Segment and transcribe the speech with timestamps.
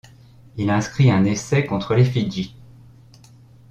[0.57, 2.55] Il inscrit un essai, contre les Fidji.